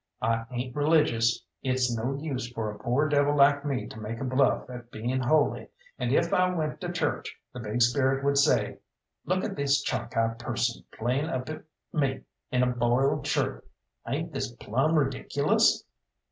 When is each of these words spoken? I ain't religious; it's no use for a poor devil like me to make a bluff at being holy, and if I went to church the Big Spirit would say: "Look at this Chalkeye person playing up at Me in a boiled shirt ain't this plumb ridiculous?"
I 0.23 0.45
ain't 0.49 0.75
religious; 0.75 1.45
it's 1.61 1.95
no 1.95 2.15
use 2.15 2.51
for 2.51 2.71
a 2.71 2.79
poor 2.79 3.07
devil 3.07 3.35
like 3.35 3.63
me 3.63 3.85
to 3.85 3.99
make 3.99 4.19
a 4.19 4.23
bluff 4.23 4.67
at 4.67 4.89
being 4.89 5.19
holy, 5.19 5.67
and 5.99 6.11
if 6.11 6.33
I 6.33 6.49
went 6.49 6.81
to 6.81 6.91
church 6.91 7.37
the 7.53 7.59
Big 7.59 7.83
Spirit 7.83 8.23
would 8.23 8.39
say: 8.39 8.79
"Look 9.25 9.43
at 9.43 9.55
this 9.55 9.83
Chalkeye 9.83 10.39
person 10.39 10.83
playing 10.91 11.29
up 11.29 11.49
at 11.51 11.61
Me 11.93 12.21
in 12.51 12.63
a 12.63 12.75
boiled 12.75 13.27
shirt 13.27 13.63
ain't 14.07 14.33
this 14.33 14.51
plumb 14.53 14.97
ridiculous?" 14.97 15.83